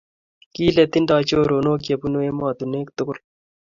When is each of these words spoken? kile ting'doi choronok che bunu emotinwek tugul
kile 0.53 0.83
ting'doi 0.91 1.27
choronok 1.29 1.79
che 1.85 1.93
bunu 1.99 2.17
emotinwek 2.29 2.87
tugul 2.97 3.17